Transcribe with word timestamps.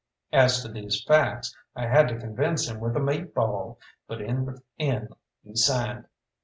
As 0.33 0.63
to 0.63 0.67
these 0.67 1.03
facts, 1.03 1.55
I 1.75 1.85
had 1.85 2.07
to 2.07 2.17
convince 2.17 2.67
him 2.67 2.79
with 2.79 2.95
a 2.95 2.99
meat 2.99 3.35
ball, 3.35 3.77
but 4.07 4.19
in 4.19 4.45
the 4.47 4.59
end 4.79 5.09
he 5.43 5.55
signed. 5.55 6.07